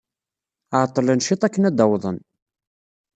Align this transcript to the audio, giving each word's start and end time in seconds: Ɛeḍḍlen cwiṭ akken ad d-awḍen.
Ɛeḍḍlen 0.79 1.23
cwiṭ 1.25 1.41
akken 1.43 1.67
ad 1.69 1.73
d-awḍen. 1.77 2.17